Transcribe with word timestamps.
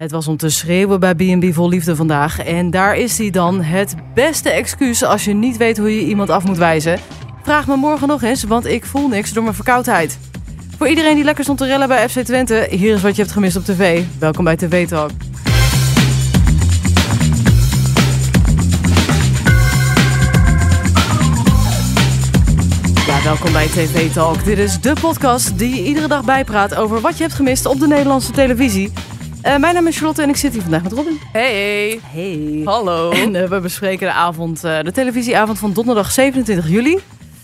Het 0.00 0.10
was 0.10 0.28
om 0.28 0.36
te 0.36 0.48
schreeuwen 0.48 1.00
bij 1.00 1.14
B&B 1.14 1.54
Vol 1.54 1.68
Liefde 1.68 1.96
vandaag. 1.96 2.38
En 2.38 2.70
daar 2.70 2.96
is 2.96 3.18
hij 3.18 3.30
dan. 3.30 3.62
Het 3.62 3.94
beste 4.14 4.50
excuus 4.50 5.02
als 5.02 5.24
je 5.24 5.34
niet 5.34 5.56
weet 5.56 5.78
hoe 5.78 5.94
je 5.94 6.06
iemand 6.06 6.30
af 6.30 6.44
moet 6.44 6.56
wijzen. 6.56 6.98
Vraag 7.42 7.66
me 7.66 7.76
morgen 7.76 8.08
nog 8.08 8.22
eens, 8.22 8.42
want 8.42 8.66
ik 8.66 8.84
voel 8.84 9.08
niks 9.08 9.32
door 9.32 9.42
mijn 9.42 9.54
verkoudheid. 9.54 10.18
Voor 10.78 10.88
iedereen 10.88 11.14
die 11.14 11.24
lekker 11.24 11.44
stond 11.44 11.58
te 11.58 11.66
rellen 11.66 11.88
bij 11.88 12.08
FC 12.08 12.18
Twente, 12.18 12.66
hier 12.70 12.94
is 12.94 13.02
wat 13.02 13.16
je 13.16 13.22
hebt 13.22 13.34
gemist 13.34 13.56
op 13.56 13.64
tv. 13.64 14.02
Welkom 14.18 14.44
bij 14.44 14.56
TV 14.56 14.88
Talk. 14.88 15.10
Ja, 23.06 23.22
welkom 23.24 23.52
bij 23.52 23.66
TV 23.66 24.12
Talk. 24.12 24.44
Dit 24.44 24.58
is 24.58 24.80
de 24.80 24.92
podcast 25.00 25.58
die 25.58 25.74
je 25.74 25.84
iedere 25.84 26.08
dag 26.08 26.24
bijpraat 26.24 26.74
over 26.74 27.00
wat 27.00 27.16
je 27.16 27.22
hebt 27.22 27.34
gemist 27.34 27.66
op 27.66 27.80
de 27.80 27.86
Nederlandse 27.86 28.32
televisie. 28.32 28.92
Uh, 29.46 29.56
mijn 29.56 29.74
naam 29.74 29.86
is 29.86 29.96
Charlotte 29.96 30.22
en 30.22 30.28
ik 30.28 30.36
zit 30.36 30.52
hier 30.52 30.62
vandaag 30.62 30.82
met 30.82 30.92
Robin. 30.92 31.18
Hey. 31.32 32.00
Hey. 32.02 32.62
Hallo. 32.64 33.10
En 33.10 33.34
uh, 33.34 33.48
we 33.48 33.60
bespreken 33.60 34.06
de 34.06 34.12
avond, 34.12 34.64
uh, 34.64 34.80
de 34.80 34.92
televisieavond 34.92 35.58
van 35.58 35.72
donderdag 35.72 36.10
27 36.10 36.68
juli. 36.68 36.98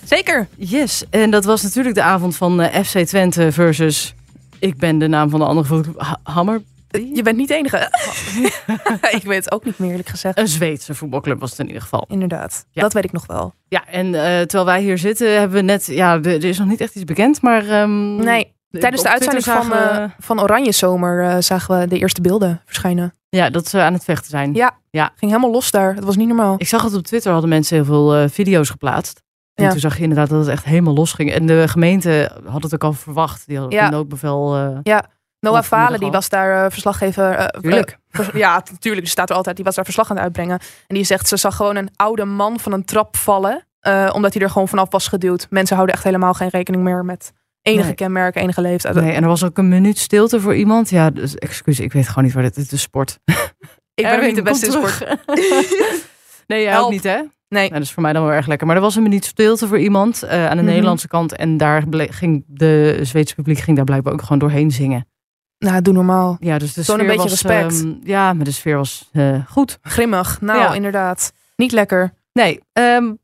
Zeker. 0.05 0.49
Yes. 0.57 1.05
En 1.11 1.31
dat 1.31 1.45
was 1.45 1.63
natuurlijk 1.63 1.95
de 1.95 2.03
avond 2.03 2.37
van 2.37 2.63
FC 2.85 2.99
Twente 2.99 3.53
versus... 3.53 4.15
Ik 4.59 4.77
ben 4.77 4.99
de 4.99 5.07
naam 5.07 5.31
van 5.31 5.41
de 5.41 5.47
andere 5.47 5.85
Hammer. 6.23 6.63
Je 7.15 7.23
bent 7.23 7.37
niet 7.37 7.49
de 7.49 7.55
enige. 7.55 7.91
ik 9.19 9.23
weet 9.23 9.45
het 9.45 9.53
ook 9.53 9.65
niet 9.65 9.79
meer 9.79 9.91
eerlijk 9.91 10.09
gezegd. 10.09 10.39
Een 10.39 10.49
Zweedse 10.49 10.95
voetbalclub 10.95 11.41
was 11.41 11.51
het 11.51 11.59
in 11.59 11.67
ieder 11.67 11.83
geval. 11.83 12.05
Inderdaad. 12.09 12.67
Ja. 12.71 12.83
Dat 12.83 12.93
weet 12.93 13.05
ik 13.05 13.13
nog 13.13 13.27
wel. 13.27 13.55
Ja, 13.69 13.87
en 13.87 14.11
terwijl 14.13 14.65
wij 14.65 14.83
hier 14.83 14.99
zitten 14.99 15.39
hebben 15.39 15.57
we 15.57 15.65
net... 15.65 15.87
Ja, 15.87 16.23
er 16.23 16.45
is 16.45 16.59
nog 16.59 16.69
niet 16.69 16.81
echt 16.81 16.95
iets 16.95 17.05
bekend, 17.05 17.43
maar... 17.43 17.83
Um, 17.83 18.17
nee. 18.17 18.55
Tijdens 18.81 19.03
de 19.03 19.09
uitzending 19.09 19.45
van, 19.45 19.73
uh, 19.73 20.05
van 20.19 20.41
Oranje 20.41 20.73
Zomer 20.73 21.25
uh, 21.25 21.37
zagen 21.39 21.79
we 21.79 21.87
de 21.87 21.99
eerste 21.99 22.21
beelden 22.21 22.63
verschijnen. 22.65 23.15
Ja, 23.29 23.51
dat 23.51 23.69
ze 23.69 23.81
aan 23.81 23.93
het 23.93 24.05
vechten 24.05 24.31
zijn. 24.31 24.55
Ja, 24.55 24.77
ja. 24.91 25.11
ging 25.17 25.31
helemaal 25.31 25.51
los 25.51 25.71
daar. 25.71 25.95
Dat 25.95 26.05
was 26.05 26.17
niet 26.17 26.29
normaal. 26.29 26.55
Ik 26.59 26.69
zag 26.69 26.83
het 26.83 26.95
op 26.95 27.05
Twitter, 27.05 27.33
hadden 27.33 27.51
mensen 27.51 27.77
heel 27.77 27.85
veel 27.85 28.23
uh, 28.23 28.29
video's 28.29 28.71
geplaatst. 28.71 29.23
En 29.55 29.65
ja. 29.65 29.71
toen 29.71 29.81
zag 29.81 29.97
je 29.97 30.03
inderdaad 30.03 30.29
dat 30.29 30.39
het 30.39 30.49
echt 30.49 30.65
helemaal 30.65 30.95
los 30.95 31.13
ging. 31.13 31.33
En 31.33 31.47
de 31.47 31.69
gemeente 31.69 32.31
had 32.47 32.63
het 32.63 32.75
ook 32.75 32.85
al 32.85 32.93
verwacht. 32.93 33.47
Die 33.47 33.59
hadden 33.59 33.79
ja. 33.79 33.85
een 33.85 33.93
noodbevel. 33.93 34.57
ja, 34.83 35.05
Noah 35.41 35.63
Valen, 35.63 36.01
die 36.01 36.11
was 36.11 36.29
daar 36.29 36.71
verslaggever. 36.71 37.51
Tuurlijk. 37.61 37.99
ja, 38.33 38.63
natuurlijk. 38.71 39.03
Die 39.03 39.13
staat 39.13 39.31
er 39.31 39.37
altijd. 39.37 39.57
Die 39.57 39.65
was 39.65 39.75
daar 39.75 39.85
verslag 39.85 40.11
aan 40.11 40.17
het 40.17 40.25
uitbrengen. 40.25 40.59
En 40.87 40.95
die 40.95 41.05
zegt, 41.05 41.29
ze 41.29 41.37
zag 41.37 41.57
gewoon 41.57 41.77
een 41.77 41.91
oude 41.97 42.25
man 42.25 42.61
van 42.61 42.73
een 42.73 42.85
trap 42.85 43.17
vallen. 43.17 43.67
omdat 44.13 44.35
hij 44.35 44.43
er 44.43 44.51
gewoon 44.51 44.69
vanaf 44.69 44.91
was 44.91 45.09
geduwd. 45.09 45.47
Mensen 45.51 45.77
houden 45.77 45.95
echt 45.95 46.05
helemaal 46.05 46.35
geen 46.35 46.49
rekening 46.49 46.83
meer 46.83 47.05
met 47.05 47.33
enige 47.67 47.87
nee. 47.87 47.95
kenmerken, 47.95 48.43
enige 48.43 48.61
leeftijd. 48.61 48.95
Nee, 48.95 49.13
en 49.13 49.23
er 49.23 49.29
was 49.29 49.45
ook 49.45 49.59
een 49.59 49.69
minuut 49.69 49.99
stilte 49.99 50.41
voor 50.41 50.57
iemand. 50.57 50.91
Ja, 50.91 51.11
dus 51.11 51.35
excuus, 51.35 51.81
ik 51.81 51.93
weet 51.93 52.09
gewoon 52.09 52.25
niet 52.25 52.33
waar 52.33 52.43
dit 52.43 52.57
is. 52.57 52.69
De 52.69 52.77
sport. 52.77 53.19
Ik 53.95 54.05
ben 54.05 54.27
niet 54.27 54.35
de 54.35 54.43
beste 54.43 54.67
in 54.67 54.73
sport. 54.73 55.17
nee, 56.47 56.63
jij 56.63 56.79
ook 56.79 56.91
niet, 56.91 57.03
hè? 57.03 57.21
Nee. 57.49 57.63
Nou, 57.63 57.73
dat 57.73 57.83
is 57.83 57.93
voor 57.93 58.03
mij 58.03 58.13
dan 58.13 58.23
wel 58.23 58.33
erg 58.33 58.47
lekker. 58.47 58.67
Maar 58.67 58.77
er 58.77 58.83
was 58.83 58.97
een 58.97 59.03
minuut 59.03 59.25
stilte 59.25 59.67
voor 59.67 59.79
iemand 59.79 60.25
uh, 60.25 60.31
aan 60.31 60.39
de 60.39 60.49
mm 60.49 60.59
-hmm. 60.59 60.67
Nederlandse 60.67 61.09
kant. 61.09 61.37
En 61.37 61.57
daar 61.57 61.85
ging 61.91 62.45
de 62.47 62.99
Zweedse 63.03 63.35
publiek 63.35 63.59
ging 63.59 63.77
daar 63.77 63.85
blijkbaar 63.85 64.13
ook 64.13 64.23
gewoon 64.23 64.39
doorheen 64.39 64.71
zingen. 64.71 65.07
Nou, 65.59 65.83
doe 65.83 65.95
normaal. 65.95 66.37
Ja, 66.41 66.59
dus 66.59 66.73
de 66.73 66.85
Toon 66.85 66.97
sfeer 66.97 67.01
een 67.01 67.17
beetje 67.17 67.31
was, 67.31 67.43
respect. 67.43 67.81
Um, 67.81 68.01
ja, 68.03 68.33
maar 68.33 68.45
de 68.45 68.51
sfeer 68.51 68.77
was 68.77 69.11
uh, 69.13 69.47
goed. 69.49 69.79
Grimmig. 69.83 70.41
Nou, 70.41 70.59
ja. 70.59 70.75
inderdaad. 70.75 71.33
Niet 71.57 71.73
lekker. 71.73 72.13
Nee. 72.33 72.61
Um, 72.73 73.19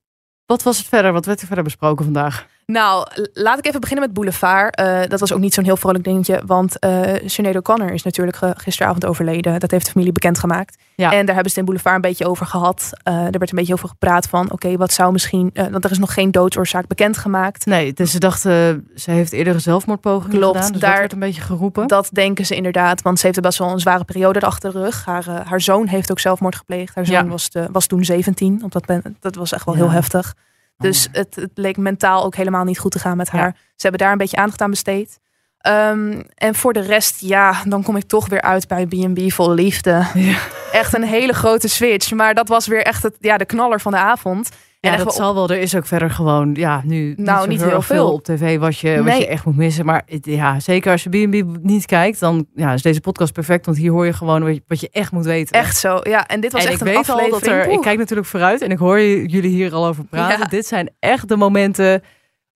wat 0.46 0.62
was 0.62 0.78
het 0.78 0.86
verder? 0.86 1.12
Wat 1.12 1.26
werd 1.26 1.40
er 1.40 1.46
verder 1.46 1.64
besproken 1.64 2.04
vandaag? 2.04 2.46
Nou, 2.66 3.06
laat 3.32 3.58
ik 3.58 3.66
even 3.66 3.80
beginnen 3.80 4.04
met 4.06 4.14
Boulevard. 4.14 4.80
Uh, 4.80 5.00
dat 5.08 5.20
was 5.20 5.32
ook 5.32 5.38
niet 5.38 5.54
zo'n 5.54 5.64
heel 5.64 5.76
vrolijk 5.76 6.04
dingetje. 6.04 6.42
Want 6.46 6.76
uh, 6.84 7.02
Sinead 7.24 7.56
O'Connor 7.56 7.92
is 7.92 8.02
natuurlijk 8.02 8.38
gisteravond 8.56 9.06
overleden. 9.06 9.60
Dat 9.60 9.70
heeft 9.70 9.84
de 9.84 9.90
familie 9.90 10.12
bekendgemaakt. 10.12 10.76
Ja. 10.94 11.12
En 11.12 11.26
daar 11.26 11.34
hebben 11.34 11.52
ze 11.52 11.58
het 11.58 11.58
in 11.58 11.64
Boulevard 11.64 11.94
een 11.94 12.00
beetje 12.00 12.26
over 12.26 12.46
gehad. 12.46 12.90
Uh, 13.08 13.14
er 13.14 13.38
werd 13.38 13.50
een 13.50 13.56
beetje 13.56 13.72
over 13.72 13.88
gepraat 13.88 14.26
van... 14.26 14.44
oké, 14.44 14.52
okay, 14.54 14.76
wat 14.76 14.92
zou 14.92 15.12
misschien... 15.12 15.50
want 15.70 15.84
er 15.84 15.90
is 15.90 15.98
nog 15.98 16.14
geen 16.14 16.30
doodsoorzaak 16.30 16.86
bekendgemaakt. 16.86 17.66
Nee, 17.66 17.92
dus 17.92 18.10
ze 18.10 18.18
dachten... 18.18 18.88
ze 18.94 19.10
heeft 19.10 19.32
eerder 19.32 19.54
een 19.54 19.60
zelfmoordpoging 19.60 20.34
Klopt, 20.34 20.56
gedaan. 20.56 20.72
Dus 20.72 20.80
daar 20.80 20.90
dat 20.90 21.00
werd 21.00 21.12
een 21.12 21.18
beetje 21.18 21.40
geroepen. 21.42 21.86
Dat 21.86 22.08
denken 22.12 22.46
ze 22.46 22.54
inderdaad. 22.56 23.02
Want 23.02 23.18
ze 23.18 23.26
heeft 23.26 23.40
best 23.40 23.58
wel 23.58 23.70
een 23.70 23.80
zware 23.80 24.04
periode 24.04 24.40
achter 24.40 24.72
de 24.72 24.78
rug. 24.78 25.04
Haar, 25.04 25.24
haar 25.46 25.60
zoon 25.60 25.86
heeft 25.86 26.10
ook 26.10 26.20
zelfmoord 26.20 26.56
gepleegd. 26.56 26.94
Haar 26.94 27.06
zoon 27.06 27.14
Ja. 27.14 27.26
was, 27.26 27.50
de, 27.50 27.68
was 27.72 27.86
toen 27.86 28.04
17. 28.04 28.60
Op 28.64 28.72
dat, 28.72 28.86
ben- 28.86 29.16
dat 29.20 29.34
was 29.34 29.52
echt 29.52 29.64
wel 29.64 29.74
heel 29.74 29.90
heftig. 29.90 30.34
Dus 30.82 31.06
Oh. 31.08 31.14
het, 31.14 31.34
het 31.34 31.50
leek 31.54 31.76
mentaal 31.76 32.24
ook 32.24 32.34
helemaal 32.34 32.64
niet 32.64 32.78
goed 32.78 32.92
te 32.92 32.98
gaan 32.98 33.16
met 33.16 33.30
Ja. 33.32 33.38
haar. 33.38 33.52
Ze 33.54 33.82
hebben 33.88 34.00
daar 34.00 34.12
een 34.12 34.18
beetje 34.18 34.36
aandacht 34.36 34.60
aan 34.60 34.70
besteed. 34.70 35.20
Ehm, 35.62 36.20
en 36.34 36.54
voor 36.54 36.72
de 36.72 36.80
rest, 36.80 37.20
ja, 37.20 37.62
dan 37.64 37.82
kom 37.82 37.96
ik 37.96 38.04
toch 38.04 38.28
weer 38.28 38.40
uit 38.42 38.68
bij 38.68 38.86
B&B 38.86 39.32
vol 39.32 39.54
liefde. 39.54 40.06
Ja. 40.14 40.36
Echt 40.72 40.94
een 40.94 41.02
hele 41.02 41.32
grote 41.32 41.68
switch. 41.68 42.12
Maar 42.12 42.34
dat 42.34 42.48
was 42.48 42.66
weer 42.66 42.82
echt 42.82 43.02
het, 43.02 43.16
ja, 43.20 43.36
de 43.36 43.44
knaller 43.44 43.80
van 43.80 43.92
de 43.92 43.98
avond. 43.98 44.48
En 44.80 44.90
Ja, 44.90 44.96
echt 44.96 45.04
dat 45.04 45.16
wel 45.16 45.24
zal 45.24 45.34
wel. 45.34 45.50
Er 45.50 45.62
is 45.62 45.76
ook 45.76 45.86
verder 45.86 46.10
gewoon, 46.10 46.54
ja, 46.54 46.80
nu 46.84 47.14
Nou, 47.16 47.48
niet 47.48 47.60
heel, 47.60 47.68
heel 47.70 47.82
veel. 47.82 48.12
op 48.12 48.24
tv 48.24 48.58
wat 48.58 48.78
je, 48.78 49.02
wat 49.02 49.16
je 49.16 49.26
echt 49.26 49.44
moet 49.44 49.56
missen. 49.56 49.84
Maar 49.84 50.02
ja, 50.20 50.60
zeker 50.60 50.90
als 50.92 51.02
je 51.02 51.08
B&B 51.08 51.62
niet 51.62 51.86
kijkt, 51.86 52.20
dan 52.20 52.46
ja, 52.54 52.72
is 52.72 52.82
deze 52.82 53.00
podcast 53.00 53.32
perfect. 53.32 53.66
Want 53.66 53.78
hier 53.78 53.90
hoor 53.90 54.06
je 54.06 54.12
gewoon 54.12 54.42
wat 54.42 54.54
je, 54.54 54.62
wat 54.66 54.80
je 54.80 54.88
echt 54.92 55.12
moet 55.12 55.24
weten. 55.24 55.56
Echt 55.60 55.76
zo. 55.76 56.00
Ja, 56.02 56.26
en 56.26 56.40
dit 56.40 56.52
was 56.52 56.64
en 56.64 56.70
echt 56.70 56.80
ik 56.80 56.86
een 56.86 56.94
weet 56.94 57.08
al 57.08 57.14
aflevering. 57.14 57.56
dat 57.56 57.66
er, 57.66 57.72
ik 57.72 57.80
kijk 57.80 57.98
natuurlijk 57.98 58.28
vooruit 58.28 58.60
en 58.62 58.70
ik 58.70 58.78
hoor 58.78 59.00
jullie 59.02 59.50
hier 59.50 59.74
al 59.74 59.86
over 59.86 60.04
praten. 60.04 60.38
Ja. 60.38 60.44
Dit 60.44 60.66
zijn 60.66 60.90
echt 60.98 61.28
de 61.28 61.36
momenten 61.36 62.02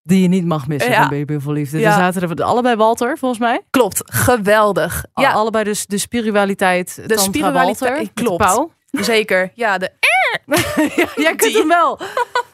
die 0.06 0.22
je 0.22 0.28
niet 0.28 0.44
mag 0.44 0.66
missen 0.66 0.90
Ja. 0.90 1.08
van 1.08 1.24
B&B 1.24 1.42
vol 1.42 1.52
liefde. 1.52 1.78
Ja. 1.78 1.86
Er 2.06 2.12
zaten 2.12 2.36
er 2.36 2.42
allebei 2.44 2.76
Walter, 2.76 3.18
volgens 3.18 3.40
mij. 3.40 3.60
Klopt, 3.70 4.02
geweldig. 4.04 5.04
Ja. 5.14 5.32
Allebei 5.32 5.64
dus 5.64 5.86
de 5.86 5.98
spiritualiteit. 5.98 7.00
De 7.06 7.18
spiritualiteit, 7.18 7.78
Walter, 7.90 8.04
de 8.14 8.22
klopt. 8.22 8.42
pauw. 8.44 8.70
zeker. 8.90 9.50
Ja, 9.54 9.78
de, 9.78 9.90
ja, 10.96 11.06
jij 11.16 11.34
kunt 11.34 11.54
hem 11.54 11.68
wel. 11.68 11.98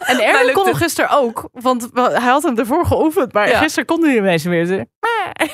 En 0.03 0.21
Erwin 0.21 0.53
kon 0.55 0.65
hem 0.65 0.75
gisteren 0.75 1.11
ook. 1.11 1.49
Want 1.53 1.89
hij 1.95 2.31
had 2.31 2.43
hem 2.43 2.59
ervoor 2.59 2.87
geoefend. 2.87 3.33
Maar 3.33 3.49
Ja. 3.49 3.59
gisteren 3.59 3.87
kon 3.87 4.05
hij 4.05 4.17
ineens 4.17 4.45
meer. 4.45 4.67
Zo, 4.67 4.83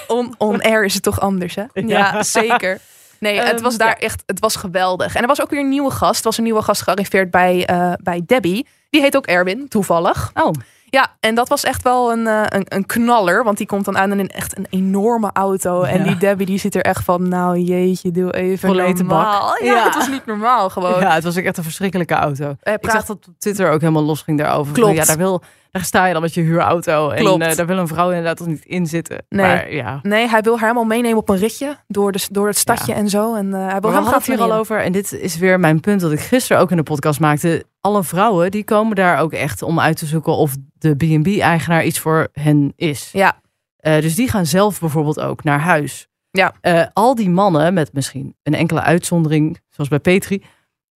on, 0.17 0.35
on 0.39 0.61
air 0.63 0.85
is 0.85 0.95
het 0.95 1.03
toch 1.03 1.21
anders, 1.21 1.55
hè? 1.55 1.63
Ja, 1.73 1.83
Ja. 1.87 2.23
zeker. 2.23 2.79
Nee, 3.21 3.39
het 3.41 3.55
Ehm, 3.55 3.63
was 3.63 3.77
daar 3.77 3.89
ja. 3.89 3.97
echt, 3.99 4.23
het 4.27 4.41
was 4.41 4.57
geweldig. 4.57 5.15
En 5.15 5.23
er 5.23 5.29
was 5.29 5.41
ook 5.43 5.51
weer 5.51 5.61
een 5.61 5.69
nieuwe 5.69 5.91
gast. 5.91 6.19
Er 6.19 6.25
was 6.25 6.37
een 6.39 6.45
nieuwe 6.45 6.63
gast 6.63 6.83
gearriveerd 6.83 7.31
bij, 7.31 7.67
eh, 7.67 7.93
bij 8.03 8.23
Debbie. 8.27 8.67
Die 8.91 9.01
heet 9.01 9.17
ook 9.17 9.27
Erwin, 9.27 9.69
toevallig. 9.69 10.31
Oh, 10.35 10.51
Ja, 10.91 11.07
en 11.21 11.35
dat 11.35 11.49
was 11.49 11.65
echt 11.65 11.83
wel 11.83 12.13
een, 12.13 12.27
eh, 12.27 12.43
een, 12.49 12.65
een 12.69 12.87
knaller. 12.87 13.45
Want 13.45 13.59
die 13.59 13.67
komt 13.67 13.85
dan 13.85 13.99
aan 13.99 14.13
in 14.13 14.19
een, 14.19 14.29
echt 14.29 14.57
een 14.59 14.67
enorme 14.71 15.31
auto. 15.33 15.83
En 15.83 15.99
Ja. 15.99 16.05
die 16.05 16.17
Debbie 16.17 16.47
die 16.47 16.59
zit 16.59 16.75
er 16.75 16.83
echt 16.83 17.05
van, 17.05 17.29
nou 17.29 17.59
jeetje, 17.59 18.11
doe 18.11 18.33
even 18.35 18.77
bak. 18.77 18.97
normaal. 18.97 19.57
Ja, 19.65 19.75
Ja. 19.75 19.85
het 19.85 19.95
was 19.95 20.09
niet 20.09 20.27
normaal 20.27 20.71
gewoon. 20.71 21.01
ja, 21.01 21.15
het 21.15 21.25
was 21.25 21.37
echt 21.37 21.57
een 21.57 21.63
verschrikkelijke 21.63 22.15
auto. 22.15 22.55
Eh, 22.61 22.73
Ik 22.73 22.81
praat- 22.81 22.95
zag 22.95 23.05
dat 23.05 23.17
op 23.29 23.35
Twitter 23.39 23.71
ook 23.71 23.81
helemaal 23.81 24.03
los 24.03 24.23
ging 24.23 24.39
daarover. 24.39 24.73
Klopt. 24.73 24.95
Ja, 24.97 25.05
daar, 25.05 25.17
wil, 25.17 25.43
daar 25.71 25.85
sta 25.85 26.07
je 26.07 26.13
dan 26.13 26.23
met 26.23 26.35
je 26.35 26.41
huurauto. 26.41 27.11
En 27.11 27.41
eh, 27.41 27.57
daar 27.57 27.67
wil 27.67 27.79
een 27.79 27.89
vrouw 27.89 28.09
inderdaad 28.09 28.47
niet 28.47 28.65
in 28.65 28.87
zitten. 28.87 29.25
Nee. 29.29 29.47
Maar 29.47 29.73
ja. 29.73 29.99
Nee, 30.03 30.29
hij 30.29 30.41
wil 30.41 30.53
haar 30.53 30.63
helemaal 30.63 30.85
meenemen 30.85 31.19
op 31.19 31.29
een 31.29 31.37
ritje 31.37 31.77
door, 31.87 32.13
de, 32.13 32.27
door 32.31 32.47
het 32.47 32.57
stadje 32.59 32.93
Ja. 32.93 32.99
en 32.99 33.09
zo. 33.09 33.35
En 33.35 33.55
eh, 33.55 33.61
hij 33.61 33.81
wil 33.81 33.81
Maar 33.81 33.81
we 33.91 33.97
hadden 33.97 34.13
het 34.15 34.27
hier 34.27 34.41
al 34.41 34.53
over. 34.53 34.81
En 34.81 34.93
dit 34.93 35.13
is 35.13 35.37
weer 35.39 35.61
mijn 35.61 35.81
punt 35.81 36.01
dat 36.01 36.13
ik 36.13 36.21
gisteren 36.21 36.63
ook 36.63 36.71
in 36.71 36.77
de 36.77 36.83
podcast 36.83 37.21
maakte. 37.21 37.65
Alle 37.81 38.05
vrouwen 38.05 38.51
die 38.51 38.65
komen 38.65 38.97
daar 38.97 39.19
ook 39.19 39.33
echt 39.33 39.63
om 39.63 39.81
uit 39.81 39.97
te 39.97 40.07
zoeken 40.07 40.33
of 40.37 40.57
de 40.73 40.95
B&B-eigenaar 40.97 41.85
iets 41.85 41.99
voor 41.99 42.29
hen 42.33 42.73
is. 42.77 43.09
Ja, 43.13 43.41
Eh, 43.79 44.01
dus 44.01 44.15
die 44.15 44.29
gaan 44.29 44.47
zelf 44.47 44.81
bijvoorbeeld 44.81 45.21
ook 45.21 45.45
naar 45.45 45.61
huis. 45.61 46.09
Ja. 46.31 46.55
Al 46.93 47.15
die 47.15 47.31
mannen, 47.31 47.75
met 47.75 47.93
misschien 47.93 48.37
een 48.43 48.55
enkele 48.55 48.81
uitzondering, 48.81 49.61
zoals 49.71 49.89
bij 49.91 49.99
Petri. 49.99 50.43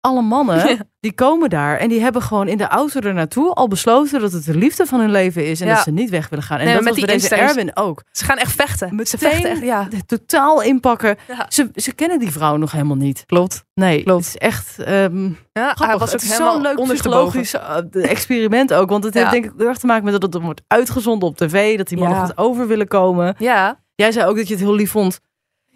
Alle 0.06 0.22
mannen, 0.22 0.68
Ja. 0.68 0.76
die 1.00 1.12
komen 1.14 1.50
daar 1.50 1.78
en 1.78 1.88
die 1.88 2.00
hebben 2.00 2.22
gewoon 2.22 2.48
in 2.48 2.56
de 2.58 2.66
auto 2.68 3.00
er 3.00 3.14
naartoe 3.14 3.52
al 3.52 3.68
besloten 3.68 4.20
dat 4.20 4.32
het 4.32 4.44
de 4.44 4.54
liefde 4.56 4.86
van 4.86 5.00
hun 5.00 5.10
leven 5.10 5.46
is 5.46 5.60
en 5.60 5.66
Ja. 5.66 5.74
dat 5.74 5.82
ze 5.82 5.90
niet 5.90 6.10
weg 6.10 6.28
willen 6.28 6.44
gaan. 6.44 6.58
En 6.58 6.64
Nee, 6.64 6.74
dat 6.74 6.84
was 6.84 6.92
met 6.96 7.04
bij 7.06 7.14
die 7.18 7.28
deze 7.28 7.42
Erwin 7.42 7.76
ook. 7.76 8.02
ze 8.10 8.24
gaan 8.24 8.36
echt 8.36 8.52
vechten. 8.52 8.88
Ze 8.88 8.94
Meteen 8.94 9.18
vechten 9.30 9.50
echt, 9.50 9.62
ja. 9.62 9.88
Totaal 10.06 10.62
inpakken. 10.62 11.16
Ja. 11.28 11.46
Ze, 11.48 11.70
ze 11.74 11.92
kennen 11.94 12.18
die 12.18 12.30
vrouw 12.30 12.56
nog 12.56 12.72
helemaal 12.72 12.96
niet. 12.96 13.22
Klopt. 13.26 13.64
Nee, 13.74 14.02
Klopt. 14.02 14.24
het 14.24 14.34
is 14.34 14.40
echt 14.40 14.78
ehm 14.78 15.24
Ja, 15.52 15.74
hij 15.78 15.98
was 15.98 16.14
ook 16.14 16.20
het 16.20 16.30
zo'n 16.30 16.60
leuk 16.60 16.82
psychologisch 16.82 17.54
uh, 17.54 18.10
experiment 18.10 18.74
ook. 18.74 18.90
Want 18.90 19.04
het 19.04 19.14
heeft 19.14 19.30
denk 19.30 19.44
ik 19.44 19.52
heel 19.56 19.66
erg 19.68 19.78
te 19.78 19.86
maken 19.86 20.04
met 20.04 20.20
dat 20.20 20.32
het 20.34 20.42
wordt 20.42 20.62
uitgezonden 20.66 21.28
op 21.28 21.36
tv. 21.36 21.76
Dat 21.76 21.88
die 21.88 21.98
mannen 21.98 22.18
goed 22.24 22.38
over 22.38 22.66
willen 22.66 22.88
komen. 22.88 23.34
Ja, 23.38 23.80
Jij 23.94 24.12
zei 24.12 24.26
ook 24.28 24.36
dat 24.36 24.48
je 24.48 24.54
het 24.54 24.62
heel 24.62 24.74
lief 24.74 24.90
vond. 24.90 25.18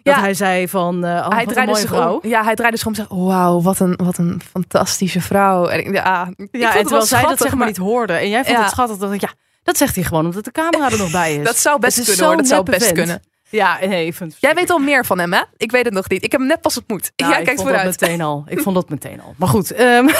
Dat 0.07 0.15
Ja. 0.15 0.21
hij 0.21 0.33
zei 0.33 0.67
van, 0.67 1.05
eh 1.05 1.11
oh, 1.11 1.27
hij 1.29 1.45
draaide 1.45 1.71
mooie 1.71 1.81
zich 1.81 1.89
vrouw. 1.89 2.19
om. 2.21 2.29
Ja, 2.29 2.43
hij 2.43 2.55
draaide 2.55 2.77
zich 2.77 2.87
om 2.87 2.93
en 2.93 3.05
zei: 3.09 3.21
Wauw, 3.25 3.61
wat 3.61 3.79
een, 3.79 3.99
wat 4.03 4.17
een 4.17 4.41
fantastische 4.51 5.21
vrouw. 5.21 5.65
En 5.67 5.79
ik, 5.79 5.93
ja, 5.93 6.27
ik 6.35 6.47
Ja, 6.51 6.59
en 6.59 6.65
het 6.65 6.73
wel 6.73 6.81
terwijl 6.81 7.05
zij 7.05 7.21
dat 7.21 7.37
zeg 7.39 7.55
maar 7.55 7.67
niet 7.67 7.77
hoorde. 7.77 8.13
En 8.13 8.29
jij 8.29 8.43
vond 8.43 8.55
Ja. 8.57 8.61
het 8.63 8.71
schattig. 8.71 8.97
Dat 8.97 9.11
ik, 9.13 9.21
ja, 9.21 9.29
dat 9.63 9.77
zegt 9.77 9.95
hij 9.95 10.03
gewoon 10.03 10.25
omdat 10.25 10.43
de 10.43 10.51
camera 10.51 10.89
er 10.91 10.97
nog 10.97 11.11
bij 11.11 11.35
is. 11.35 11.45
Dat 11.51 11.57
zou 11.57 11.79
best 11.79 12.03
kunnen 12.05 12.25
hoor. 12.25 12.37
Dat 12.37 12.47
zou 12.47 12.63
best 12.63 12.91
kunnen. 12.91 13.21
Ja, 13.49 13.77
nee, 13.81 14.13
Jij 14.39 14.53
weet 14.55 14.69
al 14.69 14.77
meer 14.79 15.05
van 15.05 15.19
hem, 15.19 15.33
hè? 15.33 15.41
Ik 15.57 15.71
weet 15.71 15.85
het 15.85 15.93
nog 15.93 16.09
niet. 16.09 16.23
Ik 16.23 16.31
heb 16.31 16.39
hem 16.39 16.49
net 16.49 16.61
pas 16.61 16.77
ontmoet. 16.77 17.11
Ja, 17.15 17.25
ik 17.27 17.31
kijk 17.33 17.45
vond 17.45 17.57
dat 17.57 17.67
vooruit. 17.67 17.99
meteen 18.01 18.21
al. 18.21 18.43
Ik 18.47 18.59
vond 18.61 18.75
dat 18.75 18.89
meteen 18.89 19.21
al. 19.21 19.33
Maar 19.37 19.47
goed, 19.47 19.71
ehm, 19.71 20.05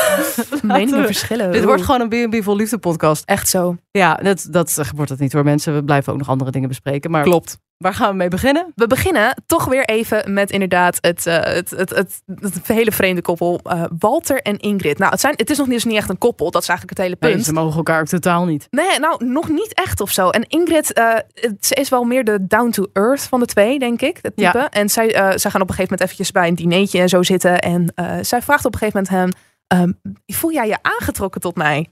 Meningen 0.61 0.99
we- 0.99 1.05
verschillen. 1.05 1.51
dit 1.51 1.63
wordt 1.63 1.81
gewoon 1.81 2.01
een 2.11 2.29
B&B 2.29 2.43
vol 2.43 2.55
liefde 2.55 2.77
podcast. 2.77 3.23
echt 3.25 3.49
zo. 3.49 3.75
Ja, 3.91 4.15
dat, 4.15 4.47
dat 4.49 4.81
wordt 4.95 5.11
het 5.11 5.19
niet 5.19 5.33
hoor 5.33 5.43
mensen. 5.43 5.73
We 5.75 5.83
blijven 5.83 6.13
ook 6.13 6.19
nog 6.19 6.29
andere 6.29 6.51
dingen 6.51 6.67
bespreken. 6.67 7.11
Maar 7.11 7.23
Klopt. 7.23 7.57
Waar 7.77 7.93
gaan 7.93 8.09
we 8.09 8.15
mee 8.15 8.27
beginnen? 8.27 8.71
We 8.75 8.87
beginnen 8.87 9.43
toch 9.45 9.65
weer 9.65 9.85
even 9.85 10.33
met 10.33 10.51
inderdaad 10.51 10.97
het, 11.01 11.25
uh, 11.25 11.33
het, 11.43 11.69
het, 11.69 11.89
het, 11.89 12.21
het, 12.25 12.67
hele 12.67 12.91
vreemde 12.91 13.21
koppel 13.21 13.59
uh, 13.63 13.83
Walter 13.99 14.41
en 14.41 14.57
Ingrid. 14.57 14.97
Nou, 14.97 15.11
het, 15.11 15.19
zijn, 15.19 15.33
het 15.37 15.49
is 15.49 15.57
nog 15.57 15.67
niet, 15.67 15.85
niet 15.85 15.97
echt 15.97 16.09
een 16.09 16.17
koppel, 16.17 16.51
dat 16.51 16.61
is 16.61 16.67
eigenlijk 16.67 16.97
het 16.97 17.07
hele 17.07 17.19
punt. 17.19 17.35
Nee, 17.35 17.43
ze 17.43 17.53
mogen 17.53 17.77
elkaar 17.77 17.99
ook 17.99 18.07
totaal 18.07 18.45
niet. 18.45 18.67
Nee, 18.69 18.99
nou, 18.99 19.25
nog 19.25 19.49
niet 19.49 19.73
echt 19.73 20.01
of 20.01 20.11
zo. 20.11 20.29
En 20.29 20.43
Ingrid, 20.47 20.99
uh, 20.99 21.15
ze 21.59 21.75
is 21.75 21.89
wel 21.89 22.03
meer 22.03 22.23
de 22.23 22.47
down-to-earth 22.47 23.21
van 23.21 23.39
de 23.39 23.45
twee, 23.45 23.79
denk 23.79 24.01
ik, 24.01 24.19
het 24.21 24.35
type. 24.35 24.57
Ja. 24.57 24.69
En 24.69 24.89
zij, 24.89 25.09
zij 25.11 25.51
gaan 25.51 25.61
op 25.61 25.69
een 25.69 25.75
gegeven 25.75 25.83
moment 25.83 26.01
eventjes 26.01 26.31
bij 26.31 26.47
een 26.47 26.55
dinertje 26.55 26.99
en 26.99 27.09
zo 27.09 27.23
zitten. 27.23 27.59
En 27.59 27.93
zij 28.21 28.41
vraagt 28.41 28.65
op 28.65 28.73
een 28.73 28.79
gegeven 28.79 29.03
moment 29.03 29.37
hem, 29.67 29.81
um, 29.81 29.99
voel 30.25 30.51
jij 30.51 30.67
je 30.67 30.77
aangetrokken 30.81 31.41
tot 31.41 31.55
mij? 31.55 31.87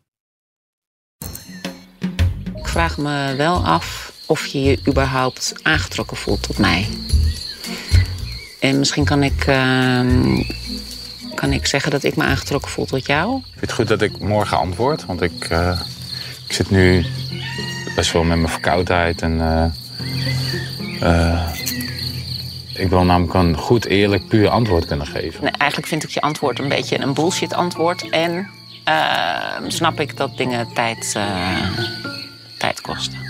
Ik 2.56 2.68
vraag 2.68 2.98
me 2.98 3.34
wel 3.38 3.66
af 3.66 4.15
of 4.26 4.46
je 4.46 4.64
je 4.64 4.80
überhaupt 4.88 5.54
aangetrokken 5.62 6.18
voelt 6.18 6.44
tot 6.44 6.58
mij. 6.58 6.88
En 8.60 8.80
misschien 8.80 9.06
kan 9.06 9.24
ik, 9.24 9.48
uh, 9.48 10.40
kan 11.36 11.54
ik 11.54 11.66
zeggen 11.66 11.92
dat 11.92 12.04
ik 12.04 12.16
me 12.16 12.24
aangetrokken 12.24 12.72
voel 12.72 12.86
tot 12.86 13.06
jou. 13.06 13.38
Ik 13.38 13.44
vind 13.46 13.62
het 13.62 13.72
goed 13.72 13.88
dat 13.88 14.02
ik 14.02 14.20
morgen 14.20 14.58
antwoord, 14.58 15.06
want 15.06 15.22
ik, 15.22 15.50
uh, 15.50 15.80
ik 16.48 16.54
zit 16.54 16.70
nu 16.70 17.06
best 17.96 18.12
wel 18.12 18.24
met 18.24 18.38
mijn 18.38 18.52
verkoudheid. 18.52 19.22
En, 19.22 19.34
uh, 21.02 21.54
ik 22.74 22.90
wil 22.90 23.04
namelijk 23.04 23.34
een 23.34 23.58
goed, 23.58 23.86
eerlijk, 23.86 24.28
puur 24.28 24.50
antwoord 24.50 24.86
kunnen 24.86 25.08
geven. 25.08 25.44
Nee, 25.44 25.52
eigenlijk 25.52 25.90
vind 25.90 26.04
ik 26.04 26.10
je 26.10 26.22
antwoord 26.22 26.60
een 26.60 26.70
beetje 26.70 27.00
een 27.00 27.14
bullshit 27.14 27.54
antwoord. 27.54 28.10
En 28.10 28.50
ehm, 28.84 29.70
snap 29.70 30.00
ik 30.00 30.18
dat 30.18 30.38
dingen 30.38 30.74
tijd, 30.74 31.18
tijd 32.58 32.82
kosten. 32.82 33.25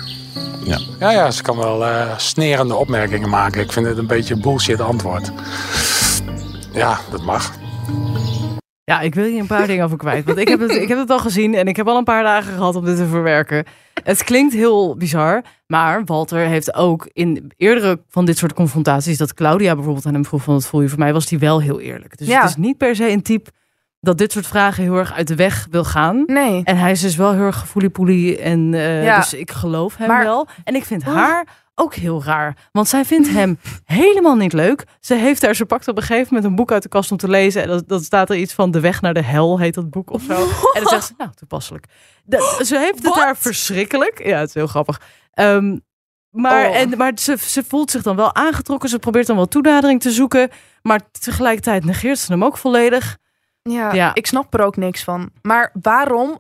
Ja. 0.65 0.79
Ja, 0.99 1.11
ja, 1.11 1.31
ze 1.31 1.41
kan 1.43 1.57
wel 1.57 1.81
uh, 1.81 2.17
snerende 2.17 2.75
opmerkingen 2.75 3.29
maken. 3.29 3.61
Ik 3.61 3.71
vind 3.71 3.85
het 3.85 3.97
een 3.97 4.07
beetje 4.07 4.33
een 4.33 4.41
bullshit 4.41 4.81
antwoord. 4.81 5.31
Ja, 6.73 6.99
dat 7.11 7.21
mag. 7.21 7.53
Ja, 8.83 9.01
ik 9.01 9.15
wil 9.15 9.25
hier 9.25 9.39
een 9.39 9.47
paar 9.47 9.67
dingen 9.67 9.85
over 9.85 9.97
kwijt. 9.97 10.25
Want 10.25 10.37
ik 10.37 10.47
heb, 10.47 10.59
het, 10.59 10.71
ik 10.71 10.87
heb 10.87 10.97
het 10.97 11.09
al 11.09 11.19
gezien 11.19 11.53
en 11.53 11.67
ik 11.67 11.75
heb 11.75 11.87
al 11.87 11.97
een 11.97 12.03
paar 12.03 12.23
dagen 12.23 12.53
gehad 12.53 12.75
om 12.75 12.85
dit 12.85 12.97
te 12.97 13.05
verwerken. 13.05 13.65
Het 14.03 14.23
klinkt 14.23 14.53
heel 14.53 14.95
bizar, 14.97 15.43
maar 15.67 16.03
Walter 16.05 16.39
heeft 16.39 16.73
ook 16.73 17.09
in 17.13 17.51
eerdere 17.57 18.01
van 18.09 18.25
dit 18.25 18.37
soort 18.37 18.53
confrontaties... 18.53 19.17
dat 19.17 19.33
Claudia 19.33 19.75
bijvoorbeeld 19.75 20.05
aan 20.05 20.13
hem 20.13 20.25
vroeg 20.25 20.43
van 20.43 20.53
het 20.53 20.65
voel 20.65 20.81
je 20.81 20.89
voor 20.89 20.99
mij, 20.99 21.13
was 21.13 21.29
hij 21.29 21.39
wel 21.39 21.61
heel 21.61 21.79
eerlijk. 21.79 22.17
Dus 22.17 22.27
ja. 22.27 22.41
het 22.41 22.49
is 22.49 22.55
niet 22.55 22.77
per 22.77 22.95
se 22.95 23.09
een 23.09 23.21
type 23.21 23.51
dat 24.05 24.17
dit 24.17 24.31
soort 24.31 24.47
vragen 24.47 24.83
heel 24.83 24.95
erg 24.95 25.13
uit 25.13 25.27
de 25.27 25.35
weg 25.35 25.67
wil 25.71 25.83
gaan. 25.83 26.23
Nee. 26.25 26.61
En 26.63 26.77
hij 26.77 26.91
is 26.91 27.01
dus 27.01 27.15
wel 27.15 27.31
heel 27.31 27.41
erg 27.41 27.59
gevoelie 27.59 28.37
en 28.37 28.73
uh, 28.73 29.03
ja. 29.03 29.19
dus 29.19 29.33
ik 29.33 29.51
geloof 29.51 29.97
hem 29.97 30.23
wel. 30.23 30.47
En 30.63 30.75
ik 30.75 30.85
vind 30.85 31.03
haar 31.03 31.47
ook 31.75 31.93
heel 31.93 32.23
raar, 32.23 32.57
want 32.71 32.87
zij 32.87 33.05
vindt 33.05 33.29
hem 33.29 33.59
helemaal 33.85 34.35
niet 34.35 34.53
leuk. 34.53 34.85
Ze 34.99 35.13
heeft 35.13 35.41
daar, 35.41 35.55
ze 35.55 35.65
pakt 35.65 35.87
op 35.87 35.97
een 35.97 36.03
gegeven 36.03 36.27
moment 36.33 36.45
een 36.45 36.55
boek 36.55 36.71
uit 36.71 36.83
de 36.83 36.89
kast 36.89 37.11
om 37.11 37.17
te 37.17 37.29
lezen 37.29 37.61
en 37.61 37.67
dat, 37.67 37.87
dat 37.87 38.03
staat 38.03 38.29
er 38.29 38.35
iets 38.35 38.53
van 38.53 38.71
de 38.71 38.79
weg 38.79 39.01
naar 39.01 39.13
de 39.13 39.23
hel 39.23 39.59
heet 39.59 39.73
dat 39.73 39.89
boek 39.89 40.11
of 40.11 40.21
zo. 40.21 40.33
En 40.73 40.81
dan 40.81 40.87
zegt 40.87 41.05
ze, 41.05 41.13
nou 41.17 41.29
toepasselijk. 41.35 41.85
Ze 42.63 42.77
heeft 42.77 43.03
het 43.03 43.13
daar 43.13 43.37
verschrikkelijk. 43.37 44.25
Ja, 44.25 44.39
het 44.39 44.47
is 44.47 44.53
heel 44.53 44.67
grappig. 44.67 45.01
Um, 45.33 45.83
maar, 46.35 46.69
oh. 46.69 46.75
en, 46.75 46.97
maar 46.97 47.11
ze, 47.15 47.37
ze 47.37 47.63
voelt 47.63 47.91
zich 47.91 48.01
dan 48.01 48.15
wel 48.15 48.35
aangetrokken. 48.35 48.89
Ze 48.89 48.99
probeert 48.99 49.27
dan 49.27 49.35
wel 49.35 49.47
toenadering 49.47 50.01
te 50.01 50.11
zoeken. 50.11 50.49
Maar 50.81 51.01
tegelijkertijd 51.11 51.85
negeert 51.85 52.19
ze 52.19 52.31
hem 52.31 52.43
ook 52.43 52.57
volledig. 52.57 53.17
Ja, 53.69 53.93
ja, 53.93 54.13
ik 54.13 54.27
snap 54.27 54.53
er 54.53 54.61
ook 54.61 54.77
niks 54.77 55.03
van. 55.03 55.29
Maar 55.41 55.71
waarom, 55.81 56.39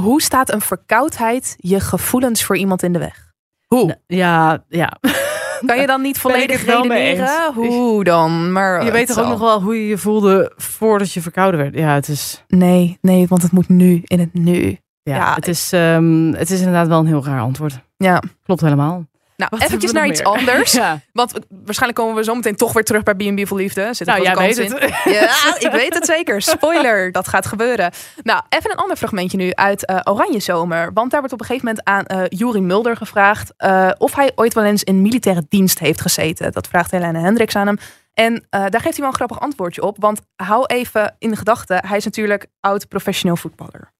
hoe 0.00 0.22
staat 0.22 0.52
een 0.52 0.60
verkoudheid 0.60 1.54
je 1.56 1.80
gevoelens 1.80 2.44
voor 2.44 2.56
iemand 2.56 2.82
in 2.82 2.92
de 2.92 2.98
weg? 2.98 3.32
Hoe? 3.66 3.98
Ja, 4.06 4.64
ja. 4.68 4.98
Kan 5.66 5.80
je 5.80 5.86
dan 5.86 6.02
niet 6.02 6.18
volledig 6.28 6.64
redeneren? 6.64 7.52
Hoe 7.54 8.04
dan? 8.04 8.52
Maar 8.52 8.84
je 8.84 8.90
weet 8.90 9.06
toch 9.06 9.18
ook 9.18 9.28
nog 9.28 9.40
wel 9.40 9.62
hoe 9.62 9.82
je 9.82 9.88
je 9.88 9.98
voelde 9.98 10.52
voordat 10.56 11.12
je 11.12 11.22
verkouden 11.22 11.60
werd? 11.60 11.74
Ja, 11.74 11.94
het 11.94 12.08
is... 12.08 12.44
Nee, 12.48 12.98
nee, 13.00 13.28
want 13.28 13.42
het 13.42 13.52
moet 13.52 13.68
nu, 13.68 14.02
in 14.04 14.18
het 14.18 14.34
nu. 14.34 14.78
Ja, 15.02 15.34
het, 15.34 15.48
is, 15.48 15.72
um, 15.72 16.34
het 16.34 16.50
is 16.50 16.58
inderdaad 16.58 16.88
wel 16.88 16.98
een 16.98 17.06
heel 17.06 17.24
raar 17.24 17.40
antwoord. 17.40 17.78
Ja. 17.96 18.22
Klopt 18.42 18.60
helemaal. 18.60 19.06
Nou, 19.38 19.50
Wat 19.50 19.62
eventjes 19.62 19.92
naar 19.92 20.06
iets 20.06 20.22
anders. 20.22 20.72
ja. 20.82 21.00
Want 21.12 21.32
waarschijnlijk 21.48 22.00
komen 22.00 22.14
we 22.14 22.24
zo 22.24 22.34
meteen 22.34 22.56
toch 22.56 22.72
weer 22.72 22.84
terug 22.84 23.02
bij 23.02 23.14
B&B 23.14 23.46
voor 23.46 23.58
Liefde. 23.58 23.94
Zit 23.94 24.06
nou, 24.06 24.22
jij 24.22 24.36
weet 24.36 24.58
in. 24.58 24.72
het. 24.72 24.94
Ja, 25.04 25.56
ik 25.58 25.70
weet 25.70 25.94
het 25.94 26.04
zeker. 26.04 26.42
Spoiler, 26.42 27.12
dat 27.12 27.28
gaat 27.28 27.46
gebeuren. 27.46 27.92
Nou, 28.22 28.42
even 28.48 28.70
een 28.70 28.76
ander 28.76 28.96
fragmentje 28.96 29.36
nu 29.36 29.52
uit 29.54 29.90
uh, 29.90 30.00
Oranje 30.04 30.40
Zomer. 30.40 30.92
Want 30.92 31.10
daar 31.10 31.20
wordt 31.20 31.34
op 31.34 31.40
een 31.40 31.46
gegeven 31.46 31.68
moment 31.68 31.86
aan 31.86 32.18
uh, 32.18 32.26
Juri 32.28 32.60
Mulder 32.60 32.96
gevraagd... 32.96 33.52
Uh, 33.58 33.90
of 33.98 34.14
hij 34.14 34.32
ooit 34.34 34.54
wel 34.54 34.64
eens 34.64 34.84
in 34.84 35.02
militaire 35.02 35.44
dienst 35.48 35.78
heeft 35.78 36.00
gezeten. 36.00 36.52
Dat 36.52 36.66
vraagt 36.66 36.90
Helene 36.90 37.18
Hendricks 37.18 37.56
aan 37.56 37.66
hem. 37.66 37.78
En 38.14 38.46
daar 38.50 38.70
geeft 38.70 38.82
hij 38.82 38.96
wel 38.96 39.08
een 39.08 39.14
grappig 39.14 39.40
antwoordje 39.40 39.82
op. 39.82 39.96
Want 40.00 40.20
hou 40.36 40.66
even 40.66 41.14
in 41.18 41.30
de 41.30 41.36
gedachten, 41.36 41.86
hij 41.86 41.96
is 41.96 42.04
natuurlijk 42.04 42.46
oud 42.60 42.88
professioneel 42.88 43.36
voetballer. 43.36 43.92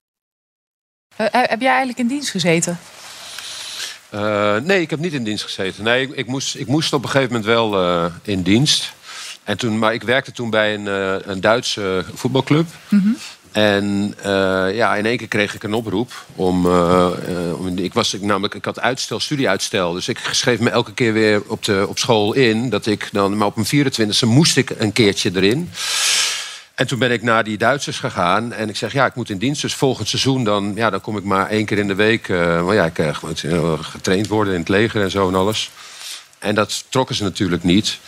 heb 1.17 1.61
jij 1.61 1.69
eigenlijk 1.69 1.99
in 1.99 2.06
dienst 2.06 2.31
gezeten? 2.31 2.79
Uh, 4.14 4.56
nee, 4.56 4.81
ik 4.81 4.90
heb 4.90 4.99
niet 4.99 5.12
in 5.12 5.25
dienst 5.25 5.44
gezeten. 5.44 5.84
Nee, 5.84 6.02
ik, 6.02 6.10
ik, 6.14 6.26
moest, 6.26 6.55
ik 6.55 6.66
moest 6.66 6.93
op 6.93 7.02
een 7.02 7.08
gegeven 7.08 7.32
moment 7.32 7.50
wel 7.50 7.82
uh, 7.82 8.05
in 8.22 8.43
dienst. 8.43 8.93
En 9.44 9.58
toen, 9.58 9.78
maar 9.78 9.94
ik 9.94 10.02
werkte 10.02 10.32
toen 10.32 10.50
bij 10.50 10.75
een, 10.75 10.87
uh, 10.87 11.14
een 11.20 11.40
Duitse 11.40 12.05
voetbalclub. 12.14 12.66
Mm 12.88 13.00
-hmm. 13.00 13.16
En 13.52 14.14
ja, 14.75 14.96
in 14.96 15.06
één 15.06 15.16
keer 15.16 15.28
kreeg 15.28 15.55
ik 15.55 15.62
een 15.62 15.75
oproep 15.75 16.25
om. 16.34 16.66
om 17.52 17.78
ik, 17.78 17.94
was, 17.94 18.14
ik, 18.14 18.22
namelijk, 18.22 18.55
ik 18.55 18.64
had 18.64 18.81
uitstel, 18.81 19.20
studieuitstel. 19.20 19.93
Dus 19.93 20.08
ik 20.08 20.19
schreef 20.31 20.58
me 20.58 20.70
elke 20.70 20.93
keer 20.93 21.12
weer 21.12 21.43
op, 21.46 21.64
de, 21.64 21.87
op 21.88 21.99
school 21.99 22.32
in. 22.32 22.70
Dat 22.70 22.87
ik 22.87 23.08
dan, 23.12 23.37
maar 23.37 23.46
op 23.46 23.56
mijn 23.56 23.93
24e 23.93 24.26
moest 24.26 24.56
ik 24.56 24.70
een 24.78 24.93
keertje 24.93 25.31
erin. 25.34 25.70
En 26.78 26.86
toen 26.86 26.98
ben 26.98 27.10
ik 27.10 27.22
naar 27.22 27.44
die 27.44 27.58
Duitsers 27.58 27.98
gegaan. 27.98 28.52
En 28.52 28.69
ik 28.69 28.76
zeg, 28.76 28.92
ja, 28.92 29.06
ik 29.06 29.14
moet 29.14 29.30
in 29.30 29.38
dienst. 29.38 29.62
Dus 29.62 29.75
volgend 29.75 30.08
seizoen 30.08 30.44
dan, 30.44 30.72
ja, 30.75 30.90
dan 30.90 31.00
kom 31.00 31.16
ik 31.16 31.25
maar 31.25 31.48
één 31.48 31.64
keer 31.64 31.78
in 31.78 31.86
de 31.86 31.94
week. 31.94 32.28
Uh, 32.28 32.64
maar 32.64 32.75
ja, 32.75 32.84
ik 32.84 32.98
uh, 32.98 33.78
getraind 33.80 34.26
worden 34.26 34.52
in 34.52 34.60
het 34.60 34.69
leger 34.69 35.02
en 35.02 35.10
zo 35.10 35.28
en 35.28 35.34
alles. 35.34 35.70
En 36.38 36.54
dat 36.54 36.84
trokken 36.88 37.14
ze 37.14 37.22
natuurlijk 37.22 37.62
niet. 37.62 37.98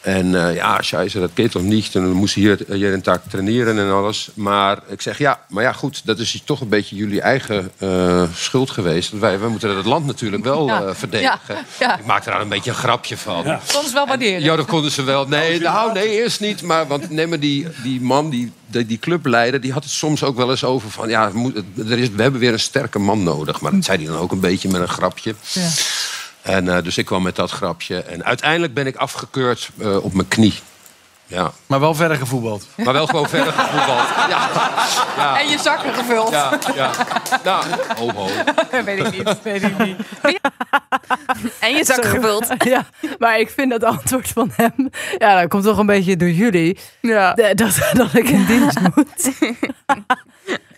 En 0.00 0.30
ja, 0.30 0.82
scheiße, 0.82 1.20
dat 1.20 1.30
keert 1.34 1.50
toch 1.50 1.62
niet. 1.62 1.94
En 1.94 2.02
we 2.02 2.14
moesten 2.14 2.40
hier, 2.40 2.58
hier 2.68 2.92
in 2.92 3.02
tak 3.02 3.22
traineren 3.28 3.78
en 3.78 3.90
alles. 3.90 4.30
Maar 4.34 4.78
ik 4.88 5.00
zeg, 5.00 5.18
ja, 5.18 5.39
maar 5.50 5.62
ja, 5.62 5.72
goed, 5.72 6.02
dat 6.04 6.18
is 6.18 6.42
toch 6.44 6.60
een 6.60 6.68
beetje 6.68 6.96
jullie 6.96 7.20
eigen 7.20 7.70
uh, 7.78 8.22
schuld 8.34 8.70
geweest. 8.70 9.10
Wij, 9.10 9.38
wij 9.38 9.48
moeten 9.48 9.76
het 9.76 9.86
land 9.86 10.06
natuurlijk 10.06 10.44
wel 10.44 10.66
ja. 10.66 10.82
uh, 10.82 10.90
verdedigen. 10.92 11.54
Ja. 11.54 11.64
Ja. 11.78 11.98
Ik 11.98 12.04
maakte 12.04 12.30
daar 12.30 12.40
een 12.40 12.48
beetje 12.48 12.70
een 12.70 12.76
grapje 12.76 13.16
van. 13.16 13.44
Ze 13.66 13.90
wel 13.92 14.06
waarderen? 14.06 14.42
Ja, 14.42 14.56
dat 14.56 14.66
konden 14.66 14.90
ze 14.90 15.02
wel. 15.02 15.26
Nee, 15.26 15.60
nou, 15.60 15.92
nee, 15.92 16.08
eerst 16.08 16.40
niet. 16.40 16.62
Maar 16.62 16.86
want, 16.86 17.10
nee, 17.10 17.26
maar 17.26 17.40
die, 17.40 17.66
die 17.82 18.00
man, 18.00 18.30
die, 18.30 18.52
die, 18.66 18.86
die 18.86 18.98
clubleider, 18.98 19.60
die 19.60 19.72
had 19.72 19.82
het 19.82 19.92
soms 19.92 20.22
ook 20.22 20.36
wel 20.36 20.50
eens 20.50 20.64
over 20.64 20.90
van... 20.90 21.08
ja, 21.08 21.32
er 21.76 21.98
is, 21.98 22.10
we 22.10 22.22
hebben 22.22 22.40
weer 22.40 22.52
een 22.52 22.60
sterke 22.60 22.98
man 22.98 23.22
nodig. 23.22 23.60
Maar 23.60 23.72
dat 23.72 23.84
zei 23.84 23.98
hij 23.98 24.06
dan 24.06 24.22
ook 24.22 24.32
een 24.32 24.40
beetje 24.40 24.68
met 24.68 24.80
een 24.80 24.88
grapje. 24.88 25.34
Ja. 25.52 25.68
En 26.42 26.64
uh, 26.64 26.82
dus 26.82 26.98
ik 26.98 27.04
kwam 27.04 27.22
met 27.22 27.36
dat 27.36 27.50
grapje. 27.50 28.02
En 28.02 28.24
uiteindelijk 28.24 28.74
ben 28.74 28.86
ik 28.86 28.96
afgekeurd 28.96 29.70
uh, 29.78 30.04
op 30.04 30.12
mijn 30.12 30.28
knie. 30.28 30.54
Ja. 31.30 31.52
Maar 31.66 31.80
wel 31.80 31.94
verder 31.94 32.16
gevoetbald. 32.16 32.66
Maar 32.76 32.92
wel 32.92 33.06
gewoon 33.06 33.28
verder 33.28 33.52
gevoetbald. 33.52 34.08
Ja. 34.28 34.48
ja. 35.16 35.40
En 35.40 35.48
je 35.48 35.58
zakken 35.58 35.94
gevuld. 35.94 36.30
Ja, 36.30 36.58
ja. 36.74 36.90
Nou, 37.44 37.64
ho, 37.96 38.10
ho. 38.12 38.28
weet 38.84 38.98
ik 38.98 39.10
niet. 39.10 39.42
Weet 39.42 39.62
ik 39.62 39.78
niet. 39.78 39.96
En 41.58 41.76
je 41.76 41.84
zakken 41.84 42.10
gevuld. 42.10 42.46
Ja, 42.58 42.86
maar 43.18 43.38
ik 43.38 43.50
vind 43.50 43.70
dat 43.70 43.84
antwoord 43.84 44.28
van 44.28 44.50
hem... 44.54 44.90
Ja, 45.18 45.40
dat 45.40 45.48
komt 45.48 45.64
toch 45.64 45.78
een 45.78 45.86
beetje 45.86 46.16
door 46.16 46.30
jullie. 46.30 46.78
Ja. 47.00 47.34
Dat, 47.34 47.90
dat 47.92 48.14
ik 48.14 48.28
in 48.28 48.46
dienst 48.46 48.78
moet. 48.80 49.32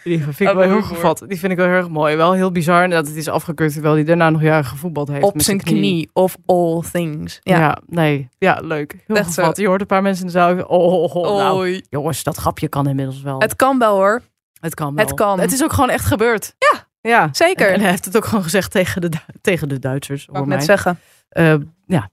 Die 0.04 0.23
vind 0.23 0.40
ik 0.40 0.56
wel 0.56 0.68
heel 0.68 0.82
gevat. 0.82 1.25
Die 1.28 1.38
vind 1.38 1.52
ik 1.52 1.59
wel 1.59 1.66
heel 1.66 1.76
erg 1.76 1.88
mooi. 1.88 2.16
Wel 2.16 2.32
heel 2.32 2.52
bizar 2.52 2.88
dat 2.88 3.06
het 3.06 3.16
is 3.16 3.28
afgekeurd 3.28 3.73
terwijl 3.73 3.94
hij 3.94 4.04
daarna 4.04 4.30
nog 4.30 4.42
jaren 4.42 4.64
gevoetbald 4.64 5.09
heeft. 5.09 5.25
Op 5.25 5.42
zijn 5.42 5.61
knie. 5.61 6.11
of 6.12 6.37
all 6.47 6.80
things. 6.92 7.38
Ja, 7.42 7.59
ja 7.59 7.78
nee. 7.87 8.28
Ja, 8.38 8.61
leuk. 8.62 8.97
Heel 9.06 9.16
Echt 9.16 9.35
gevat. 9.35 9.56
Je 9.56 9.66
hoort 9.66 9.80
een 9.80 9.87
paar 9.87 10.02
mensen 10.02 10.26
in 10.26 10.32
de 10.32 10.38
zaal. 10.38 10.56
Oh, 10.56 10.92
oh, 11.02 11.14
oh 11.14 11.37
nou, 11.37 11.82
jongens, 11.88 12.23
dat 12.23 12.37
grapje 12.37 12.68
kan 12.68 12.88
inmiddels 12.88 13.23
wel. 13.23 13.38
Het 13.38 13.56
kan 13.56 13.78
wel 13.78 13.97
hoor. 13.97 14.23
Het 14.61 14.75
kan 14.75 14.94
wel. 14.94 15.04
Het 15.04 15.14
kan. 15.14 15.40
Het 15.40 15.52
is 15.52 15.62
ook 15.62 15.73
gewoon 15.73 15.90
echt 15.90 16.04
gebeurd. 16.04 16.54
Ja, 16.59 16.87
ja. 17.00 17.28
zeker. 17.32 17.73
En, 17.73 17.80
hij 17.80 17.90
heeft 17.90 18.04
het 18.04 18.16
ook 18.16 18.25
gewoon 18.25 18.44
gezegd 18.44 18.71
tegen 18.71 19.00
de, 19.00 19.11
tegen 19.40 19.68
de 19.68 19.78
Duitsers. 19.78 20.26
Wat 20.30 20.42
ik 20.42 20.49
net 20.49 20.64
zeggen. 20.64 21.00
Uh, 21.32 21.54
ja. 21.87 22.11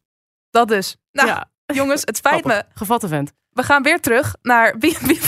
Dat 0.49 0.67
dus. 0.67 0.97
Nou, 1.11 1.27
ja. 1.27 1.47
jongens, 1.65 2.01
het 2.05 2.17
spijt 2.17 2.45
me. 2.45 2.63
Gevatte 2.73 3.07
vent. 3.07 3.31
We 3.49 3.63
gaan 3.63 3.83
weer 3.83 3.99
terug 3.99 4.35
naar 4.41 4.75
wie, 4.79 4.97
wie 5.01 5.19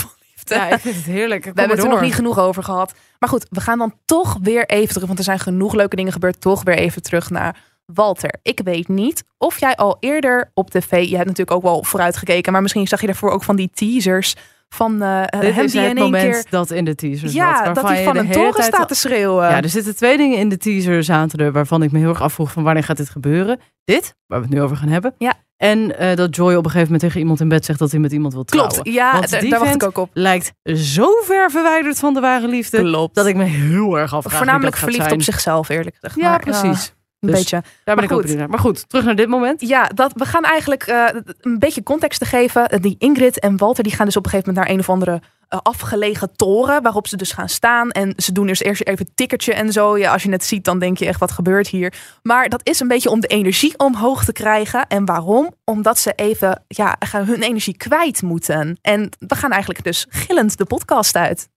ja, 0.54 0.68
ik 0.68 0.80
vind 0.86 0.94
het 0.94 1.04
heerlijk. 1.04 1.44
we 1.44 1.50
hebben 1.54 1.76
het 1.76 1.84
er 1.84 1.92
nog 1.92 2.00
niet 2.00 2.14
genoeg 2.14 2.38
over 2.38 2.62
gehad. 2.62 2.94
Maar 3.18 3.28
goed, 3.28 3.46
we 3.50 3.60
gaan 3.60 3.78
dan 3.78 3.94
toch 4.04 4.38
weer 4.42 4.66
even 4.66 4.92
terug. 4.92 5.06
Want 5.06 5.18
er 5.18 5.24
zijn 5.24 5.38
genoeg 5.38 5.74
leuke 5.74 5.96
dingen 5.96 6.12
gebeurd. 6.12 6.40
Toch 6.40 6.62
weer 6.62 6.76
even 6.76 7.02
terug 7.02 7.30
naar 7.30 7.56
Walter. 7.86 8.34
Ik 8.42 8.60
weet 8.64 8.88
niet 8.88 9.24
of 9.38 9.60
jij 9.60 9.76
al 9.76 9.96
eerder 10.00 10.50
op 10.54 10.70
tv... 10.70 10.90
Je 10.90 11.16
hebt 11.16 11.28
natuurlijk 11.28 11.56
ook 11.56 11.62
wel 11.62 11.84
vooruitgekeken. 11.84 12.52
Maar 12.52 12.62
misschien 12.62 12.86
zag 12.86 13.00
je 13.00 13.06
daarvoor 13.06 13.30
ook 13.30 13.44
van 13.44 13.56
die 13.56 13.70
teasers 13.74 14.34
van 14.74 14.92
Dit 14.98 15.54
hem 15.54 15.64
is 15.64 15.72
die 15.72 15.80
het 15.80 15.96
in 15.96 16.02
moment 16.02 16.22
keer... 16.32 16.44
dat 16.50 16.70
in 16.70 16.84
de 16.84 16.94
teaser 16.94 17.28
zat. 17.28 17.32
Ja, 17.32 17.72
dat 17.72 17.88
hij 17.88 18.04
van 18.04 18.16
een 18.16 18.30
toren 18.30 18.62
staat 18.62 18.88
te 18.88 18.94
schreeuwen. 18.94 19.48
Ja, 19.48 19.62
er 19.62 19.68
zitten 19.68 19.96
twee 19.96 20.16
dingen 20.16 20.38
in 20.38 20.48
de 20.48 20.56
teaser 20.56 21.04
zaten 21.04 21.52
waarvan 21.52 21.82
ik 21.82 21.92
me 21.92 21.98
heel 21.98 22.08
erg 22.08 22.22
afvroeg 22.22 22.52
van 22.52 22.62
wanneer 22.62 22.84
gaat 22.84 22.96
dit 22.96 23.10
gebeuren. 23.10 23.60
Dit, 23.84 24.14
waar 24.26 24.38
we 24.40 24.44
het 24.46 24.54
nu 24.54 24.62
over 24.62 24.76
gaan 24.76 24.88
hebben. 24.88 25.14
Ja. 25.18 25.34
En 25.56 25.98
eh, 25.98 26.16
dat 26.16 26.36
Joy 26.36 26.50
op 26.54 26.56
een 26.64 26.70
gegeven 26.70 26.82
moment 26.84 27.00
tegen 27.00 27.20
iemand 27.20 27.40
in 27.40 27.48
bed 27.48 27.64
zegt 27.64 27.78
dat 27.78 27.90
hij 27.90 28.00
met 28.00 28.12
iemand 28.12 28.32
wil 28.32 28.44
trouwen. 28.44 28.72
Klopt, 28.74 28.88
ja, 28.88 29.12
Want 29.12 29.28
d- 29.28 29.40
die 29.40 29.50
daar 29.50 29.58
wacht 29.60 29.74
ik 29.74 29.82
ook 29.82 29.98
op. 29.98 30.10
Lijkt 30.12 30.52
zo 30.74 31.06
ver 31.22 31.50
verwijderd 31.50 31.98
van 31.98 32.14
de 32.14 32.20
ware 32.20 32.48
liefde. 32.48 32.78
Klopt. 32.78 33.14
Dat 33.14 33.26
ik 33.26 33.36
me 33.36 33.44
heel 33.44 33.98
erg 33.98 34.14
afvraag 34.14 34.36
Voornamelijk 34.36 34.76
verliefd 34.76 35.12
op 35.12 35.22
zichzelf, 35.22 35.68
eerlijk 35.68 35.96
gezegd. 36.00 36.20
Ja, 36.20 36.30
Maar, 36.30 36.40
precies. 36.40 36.94
Een 37.22 37.28
Dus 37.28 37.38
beetje. 37.38 37.60
Daar 37.60 37.72
ben 37.84 37.94
Maar 37.94 38.04
ik 38.04 38.12
ook 38.12 38.36
naar. 38.36 38.48
Maar 38.48 38.58
goed, 38.58 38.88
terug 38.88 39.04
naar 39.04 39.16
dit 39.16 39.28
moment. 39.28 39.60
Ja, 39.60 39.86
dat, 39.86 40.12
we 40.14 40.24
gaan 40.24 40.44
eigenlijk 40.44 40.82
eh, 40.82 41.06
een 41.40 41.58
beetje 41.58 41.82
context 41.82 42.18
te 42.18 42.24
geven. 42.24 42.68
Eh, 42.68 42.80
Die 42.80 42.96
Ingrid 42.98 43.38
en 43.38 43.56
Walter 43.56 43.84
die 43.84 43.92
gaan 43.92 44.06
dus 44.06 44.16
op 44.16 44.24
een 44.24 44.30
gegeven 44.30 44.52
moment 44.52 44.68
naar 44.68 44.76
een 44.76 44.82
of 44.82 44.90
andere 44.90 45.20
eh, 45.48 45.58
afgelegen 45.62 46.36
toren. 46.36 46.82
Waarop 46.82 47.06
ze 47.06 47.16
dus 47.16 47.32
gaan 47.32 47.48
staan. 47.48 47.90
En 47.90 48.12
ze 48.16 48.32
doen 48.32 48.46
dus 48.46 48.62
eerst 48.62 48.82
even 48.82 49.06
een 49.06 49.12
tikkertje 49.14 49.54
en 49.54 49.72
zo. 49.72 49.98
Ja, 49.98 50.12
als 50.12 50.22
je 50.22 50.30
het 50.30 50.44
ziet, 50.44 50.64
dan 50.64 50.78
denk 50.78 50.98
je 50.98 51.06
echt 51.06 51.20
wat 51.20 51.30
gebeurt 51.30 51.68
hier. 51.68 51.94
Maar 52.22 52.48
dat 52.48 52.60
is 52.68 52.80
een 52.80 52.88
beetje 52.88 53.10
om 53.10 53.20
de 53.20 53.26
energie 53.26 53.78
omhoog 53.78 54.24
te 54.24 54.32
krijgen. 54.32 54.86
En 54.86 55.04
waarom? 55.04 55.54
Omdat 55.64 55.98
ze 55.98 56.12
even 56.16 56.64
ja, 56.68 56.96
gaan 56.98 57.24
hun 57.24 57.42
energie 57.42 57.76
kwijt 57.76 58.22
moeten. 58.22 58.78
En 58.80 59.10
we 59.18 59.34
gaan 59.34 59.50
eigenlijk 59.50 59.84
dus 59.84 60.06
gillend 60.08 60.58
de 60.58 60.64
podcast 60.64 61.16
uit. 61.16 61.48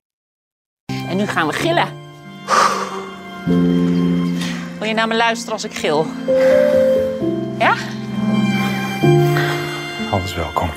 En 1.10 1.18
nu 1.18 1.26
gaan 1.26 1.48
we 1.48 1.54
gillen. 1.54 2.04
Wil 4.86 4.94
je 4.94 5.00
naar 5.00 5.10
me 5.10 5.16
luisteren 5.16 5.54
als 5.54 5.64
ik 5.64 5.74
gil? 5.74 6.06
Ja? 7.58 7.76
Alles 10.12 10.36
welkom. 10.36 10.70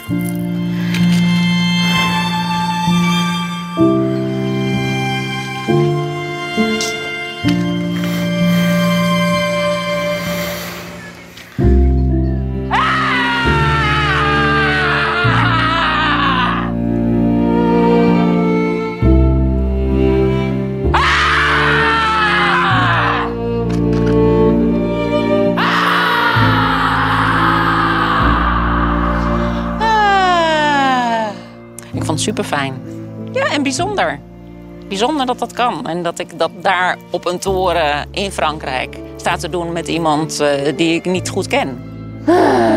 Super 32.29 32.45
fijn. 32.45 32.75
Ja, 33.33 33.47
en 33.47 33.63
bijzonder. 33.63 34.19
Bijzonder 34.89 35.27
dat 35.27 35.39
dat 35.39 35.53
kan. 35.53 35.87
En 35.87 36.03
dat 36.03 36.19
ik 36.19 36.39
dat 36.39 36.51
daar 36.61 36.97
op 37.11 37.27
een 37.27 37.39
toren 37.39 38.07
in 38.11 38.33
Frankrijk 38.33 38.97
sta 39.17 39.37
te 39.37 39.49
doen 39.49 39.73
met 39.73 39.89
iemand 39.89 40.41
eh, 40.41 40.77
die 40.77 40.95
ik 40.95 41.05
niet 41.05 41.29
goed 41.29 41.47
ken. 41.47 41.83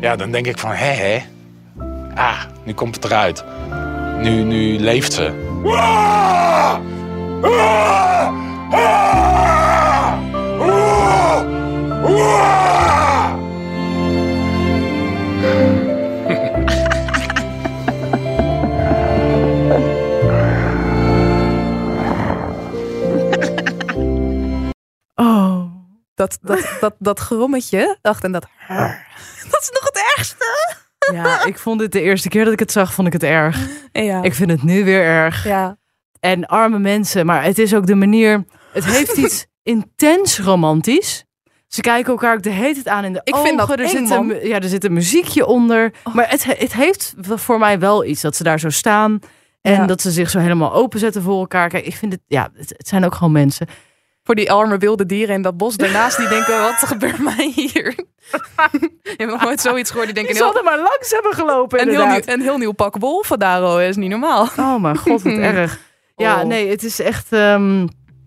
Ja, 0.00 0.16
dan 0.16 0.30
denk 0.30 0.46
ik 0.46 0.58
van, 0.58 0.70
hè, 0.70 0.92
hè. 0.92 1.22
Ah, 2.14 2.40
nu 2.64 2.72
komt 2.72 2.94
het 2.94 3.04
eruit. 3.04 3.44
Nu, 4.20 4.42
nu 4.42 4.78
leeft 4.78 5.12
ze. 5.12 5.32
Dat, 26.26 26.38
dat, 26.42 26.76
dat, 26.80 26.94
dat 26.98 27.18
grommetje, 27.18 27.98
dacht 28.02 28.24
en 28.24 28.32
dat... 28.32 28.46
Dat 29.50 29.60
is 29.62 29.70
nog 29.72 29.84
het 29.84 30.02
ergste. 30.16 30.74
Ja, 31.12 31.44
ik 31.44 31.58
vond 31.58 31.78
dit 31.78 31.92
de 31.92 32.00
eerste 32.00 32.28
keer 32.28 32.44
dat 32.44 32.52
ik 32.52 32.58
het 32.58 32.72
zag, 32.72 32.92
vond 32.94 33.06
ik 33.06 33.12
het 33.12 33.22
erg. 33.22 33.58
Ja. 33.92 34.22
Ik 34.22 34.34
vind 34.34 34.50
het 34.50 34.62
nu 34.62 34.84
weer 34.84 35.02
erg. 35.02 35.44
ja. 35.44 35.76
En 36.20 36.46
arme 36.46 36.78
mensen, 36.78 37.26
maar 37.26 37.44
het 37.44 37.58
is 37.58 37.74
ook 37.74 37.86
de 37.86 37.94
manier. 37.94 38.44
Het 38.72 38.84
heeft 38.84 39.16
iets 39.24 39.46
intens 39.62 40.38
romantisch. 40.38 41.24
Ze 41.68 41.80
kijken 41.80 42.12
elkaar 42.12 42.34
ook 42.34 42.42
de 42.42 42.50
hele 42.50 42.74
tijd 42.74 42.88
aan 42.88 43.04
in 43.04 43.12
de 43.12 43.20
Ik 43.24 43.34
ogen. 43.34 43.46
vind 43.46 43.58
dat 43.58 43.70
er 43.70 43.80
eng, 43.80 43.88
zit 43.88 44.10
een, 44.10 44.38
ja, 44.48 44.60
er 44.60 44.68
zit 44.68 44.84
een 44.84 44.92
muziekje 44.92 45.46
onder. 45.46 45.92
Maar 46.12 46.30
het, 46.30 46.44
het 46.58 46.72
heeft 46.74 47.14
voor 47.18 47.58
mij 47.58 47.78
wel 47.78 48.04
iets 48.04 48.20
dat 48.20 48.36
ze 48.36 48.42
daar 48.42 48.60
zo 48.60 48.68
staan. 48.70 49.18
En 49.60 49.72
Ja. 49.72 49.86
dat 49.86 50.00
ze 50.00 50.10
zich 50.10 50.30
zo 50.30 50.38
helemaal 50.38 50.72
openzetten 50.72 51.22
voor 51.22 51.38
elkaar. 51.40 51.68
Kijk, 51.68 51.86
ik 51.86 51.96
vind 51.96 52.12
het, 52.12 52.20
ja, 52.26 52.50
het, 52.54 52.68
het 52.76 52.88
zijn 52.88 53.04
ook 53.04 53.14
gewoon 53.14 53.32
mensen. 53.32 53.66
Voor 54.26 54.34
die 54.34 54.52
arme 54.52 54.78
wilde 54.78 55.06
dieren 55.06 55.34
in 55.34 55.42
dat 55.42 55.56
bos 55.56 55.76
daarnaast, 55.76 56.16
die 56.16 56.28
denken, 56.28 56.60
wat 56.60 56.74
gebeurt 56.74 57.18
mij 57.18 57.52
hier? 57.54 57.84
Je 59.02 59.14
hebt 59.16 59.30
nog 59.30 59.42
nooit 59.42 59.60
zoiets 59.60 59.90
gehoord. 59.90 60.06
Die 60.06 60.14
denken, 60.14 60.34
Die 60.34 60.42
heel, 60.44 60.62
maar 60.62 60.76
langs 60.76 61.10
hebben 61.10 61.32
gelopen, 61.34 61.80
een, 61.80 61.88
heel 61.88 62.06
nieuw, 62.06 62.20
een 62.24 62.40
heel 62.40 62.58
nieuw 62.58 62.72
pak 62.72 62.96
wolven 62.96 63.38
daar, 63.38 63.62
oh, 63.62 63.82
is 63.82 63.96
niet 63.96 64.10
normaal. 64.10 64.48
Oh 64.58 64.80
mijn 64.80 64.96
god, 64.96 65.22
wat 65.22 65.32
erg. 65.54 65.78
Ja, 66.16 66.40
Oh. 66.40 66.46
nee, 66.46 66.70
het 66.70 66.82
is 66.82 67.00
echt... 67.00 67.26
ehm, 67.32 67.80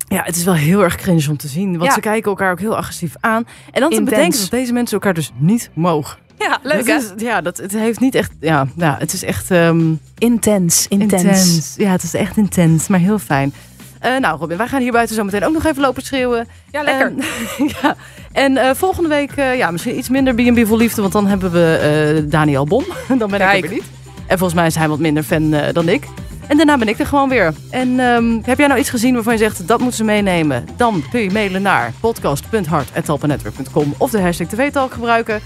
ja, 0.08 0.24
het 0.24 0.36
is 0.36 0.44
wel 0.44 0.54
heel 0.54 0.84
erg 0.84 0.96
cringe 0.96 1.30
om 1.30 1.38
te 1.38 1.48
zien. 1.48 1.72
Want 1.72 1.84
Ja. 1.84 1.92
ze 1.94 2.00
kijken 2.00 2.30
elkaar 2.30 2.52
ook 2.52 2.60
heel 2.60 2.78
agressief 2.78 3.14
aan. 3.20 3.48
En 3.72 3.82
dan 3.82 3.90
te 3.90 4.04
bedenken 4.04 4.40
dat 4.40 4.50
deze 4.50 4.74
mensen 4.74 4.94
elkaar 4.94 5.14
dus 5.14 5.32
niet 5.38 5.70
mogen. 5.74 6.18
Ja, 6.38 6.60
leuk 6.64 6.78
Dat 6.78 6.86
hè? 6.86 6.96
is- 6.96 7.12
ja, 7.18 7.42
dat, 7.42 7.58
het 7.58 7.72
heeft 7.72 8.00
niet 8.00 8.16
echt... 8.16 8.32
Ja, 8.40 8.68
ja 8.76 8.96
het 9.00 9.14
is 9.14 9.24
echt 9.24 9.52
Intens, 9.52 10.00
intens. 10.18 10.88
intens. 10.90 11.74
Ja, 11.78 11.92
het 11.92 12.04
is 12.04 12.14
echt 12.14 12.38
intens, 12.38 12.88
maar 12.88 13.00
heel 13.00 13.20
fijn. 13.20 13.54
Eh, 14.00 14.18
nou 14.18 14.40
Robin, 14.40 14.58
wij 14.58 14.68
gaan 14.68 14.82
hier 14.82 14.92
buiten 14.92 15.16
zo 15.16 15.24
meteen 15.24 15.46
ook 15.46 15.54
nog 15.54 15.66
even 15.66 15.82
lopen 15.82 16.04
schreeuwen. 16.04 16.48
Ja, 16.72 16.84
lekker. 16.84 17.06
En, 17.06 17.24
ja. 17.82 17.96
en 18.32 18.58
eh, 18.58 18.70
volgende 18.76 19.10
week 19.10 19.32
eh, 19.32 19.58
ja, 19.58 19.72
misschien 19.72 19.98
iets 19.98 20.10
minder 20.10 20.34
B&B 20.34 20.68
voor 20.68 20.78
liefde. 20.78 21.02
Want 21.02 21.14
dan 21.14 21.28
hebben 21.28 21.52
we 21.52 22.26
Daniel 22.30 22.66
Bom. 22.66 22.86
dan 23.18 23.30
ben 23.30 23.42
ik 23.42 23.54
er 23.54 23.62
weer 23.62 23.72
niet. 23.72 23.84
En 24.28 24.38
volgens 24.38 24.60
mij 24.60 24.68
is 24.68 24.76
hij 24.76 24.88
wat 24.88 25.00
minder 25.00 25.24
fan 25.24 25.56
dan 25.72 25.90
ik. 25.90 26.08
En 26.48 26.58
daarna 26.58 26.78
ben 26.78 26.88
ik 26.88 27.00
er 27.00 27.06
gewoon 27.06 27.30
weer. 27.30 27.54
En 27.70 28.00
ehm, 28.00 28.40
heb 28.44 28.58
jij 28.58 28.68
nou 28.68 28.80
iets 28.80 28.90
gezien 28.90 29.14
waarvan 29.14 29.34
je 29.34 29.40
zegt 29.40 29.68
dat 29.68 29.80
moeten 29.80 29.98
ze 29.98 30.04
meenemen? 30.04 30.66
Dan 30.78 31.04
kun 31.12 31.20
je 31.20 31.32
mailen 31.32 31.62
naar 31.62 31.94
podcast.hart.talpanetwerk.com 32.00 33.94
of 33.98 34.12
de 34.12 34.22
hashtag 34.22 34.48
TV-talk 34.48 34.94
gebruiken. 34.94 35.42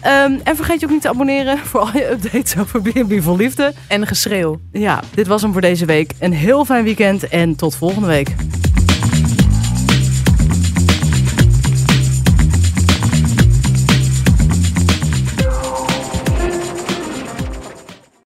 Ehm, 0.00 0.32
en 0.44 0.56
vergeet 0.56 0.80
je 0.80 0.86
ook 0.86 0.92
niet 0.92 1.02
te 1.02 1.08
abonneren 1.08 1.58
voor 1.68 1.80
al 1.80 1.90
je 1.92 2.10
updates 2.10 2.56
over 2.58 2.82
B&B 2.82 3.22
voor 3.22 3.36
liefde. 3.36 3.72
En 3.88 4.06
geschreeuw. 4.06 4.60
Ja, 4.72 5.02
dit 5.14 5.26
was 5.26 5.42
hem 5.42 5.52
voor 5.52 5.60
deze 5.60 5.84
week. 5.84 6.12
Een 6.18 6.32
heel 6.32 6.64
fijn 6.64 6.84
weekend 6.84 7.28
en 7.28 7.56
tot 7.56 7.74
volgende 7.74 8.06
week. 8.06 8.34